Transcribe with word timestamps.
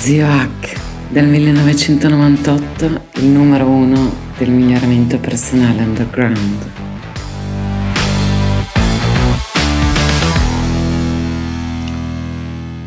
Zio 0.00 0.26
Hack 0.26 0.80
del 1.10 1.26
1998, 1.26 3.00
il 3.16 3.26
numero 3.26 3.66
uno 3.66 4.10
del 4.38 4.48
miglioramento 4.48 5.18
personale 5.18 5.82
underground. 5.82 6.89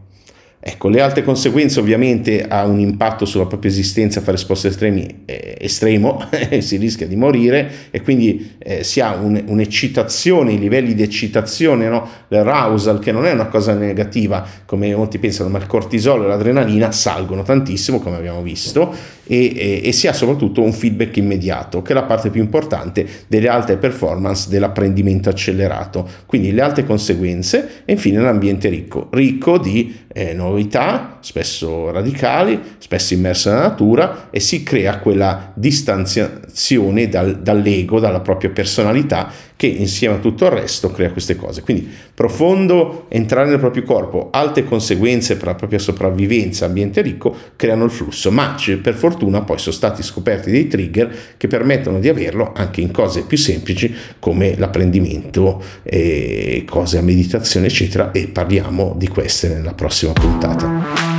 Ecco, 0.62 0.90
le 0.90 1.00
altre 1.00 1.24
conseguenze 1.24 1.80
ovviamente 1.80 2.46
ha 2.46 2.66
un 2.66 2.80
impatto 2.80 3.24
sulla 3.24 3.46
propria 3.46 3.70
esistenza 3.70 4.20
fare 4.20 4.36
sport 4.36 4.66
estremi 4.66 5.22
eh, 5.24 5.56
estremo, 5.58 6.22
si 6.60 6.76
rischia 6.76 7.06
di 7.06 7.16
morire 7.16 7.70
e 7.90 8.02
quindi 8.02 8.56
eh, 8.58 8.84
si 8.84 9.00
ha 9.00 9.14
un, 9.14 9.42
un'eccitazione, 9.46 10.52
i 10.52 10.58
livelli 10.58 10.94
di 10.94 11.02
eccitazione, 11.02 11.88
no? 11.88 12.06
l'arousal 12.28 12.98
che 12.98 13.10
non 13.10 13.24
è 13.24 13.32
una 13.32 13.46
cosa 13.46 13.72
negativa 13.72 14.46
come 14.66 14.94
molti 14.94 15.18
pensano, 15.18 15.48
ma 15.48 15.56
il 15.56 15.66
cortisolo 15.66 16.24
e 16.24 16.26
l'adrenalina 16.26 16.92
salgono 16.92 17.42
tantissimo 17.42 17.98
come 17.98 18.16
abbiamo 18.16 18.42
visto 18.42 18.94
e, 19.26 19.52
e, 19.56 19.80
e 19.84 19.92
si 19.92 20.08
ha 20.08 20.12
soprattutto 20.12 20.60
un 20.60 20.72
feedback 20.72 21.16
immediato 21.16 21.80
che 21.82 21.92
è 21.92 21.94
la 21.94 22.02
parte 22.02 22.28
più 22.28 22.42
importante 22.42 23.06
delle 23.28 23.48
alte 23.48 23.76
performance 23.76 24.50
dell'apprendimento 24.50 25.30
accelerato. 25.30 26.06
Quindi 26.26 26.52
le 26.52 26.60
alte 26.60 26.84
conseguenze 26.84 27.82
e 27.86 27.92
infine 27.92 28.20
l'ambiente 28.20 28.68
ricco, 28.68 29.08
ricco 29.12 29.56
di 29.56 29.96
eh, 30.12 30.34
novità, 30.50 31.18
spesso 31.20 31.90
radicali, 31.90 32.76
spesso 32.78 33.14
immerse 33.14 33.50
nella 33.50 33.62
natura 33.62 34.28
e 34.30 34.40
si 34.40 34.62
crea 34.62 34.98
quella 34.98 35.52
distanziazione 35.54 37.08
dal, 37.08 37.40
dall'ego, 37.40 37.98
dalla 37.98 38.20
propria 38.20 38.50
personalità 38.50 39.32
che 39.60 39.66
insieme 39.66 40.14
a 40.14 40.18
tutto 40.20 40.46
il 40.46 40.52
resto 40.52 40.90
crea 40.90 41.10
queste 41.10 41.36
cose. 41.36 41.60
Quindi 41.60 41.86
profondo 42.14 43.04
entrare 43.10 43.50
nel 43.50 43.58
proprio 43.58 43.82
corpo, 43.82 44.30
alte 44.32 44.64
conseguenze 44.64 45.36
per 45.36 45.48
la 45.48 45.54
propria 45.54 45.78
sopravvivenza, 45.78 46.64
ambiente 46.64 47.02
ricco, 47.02 47.36
creano 47.56 47.84
il 47.84 47.90
flusso, 47.90 48.30
ma 48.30 48.56
per 48.80 48.94
fortuna 48.94 49.42
poi 49.42 49.58
sono 49.58 49.74
stati 49.74 50.02
scoperti 50.02 50.50
dei 50.50 50.66
trigger 50.66 51.14
che 51.36 51.46
permettono 51.46 52.00
di 52.00 52.08
averlo 52.08 52.52
anche 52.56 52.80
in 52.80 52.90
cose 52.90 53.24
più 53.24 53.36
semplici 53.36 53.94
come 54.18 54.56
l'apprendimento, 54.56 55.62
e 55.82 56.64
cose 56.66 56.96
a 56.96 57.02
meditazione 57.02 57.66
eccetera 57.66 58.12
e 58.12 58.28
parliamo 58.28 58.94
di 58.96 59.08
queste 59.08 59.48
nella 59.48 59.74
prossima 59.74 60.14
puntata. 60.14 61.18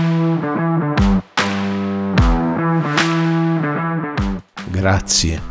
Grazie 4.71 5.50